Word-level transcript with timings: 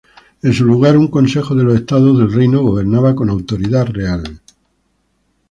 En 0.41 0.51
su 0.51 0.65
lugar, 0.65 0.97
un 0.97 1.09
consejo 1.09 1.53
de 1.53 1.63
los 1.63 1.75
estados 1.75 2.17
del 2.17 2.33
reino 2.33 2.63
gobernaba 2.63 3.13
con 3.13 3.29
autoridad 3.29 3.85
real. 3.85 4.41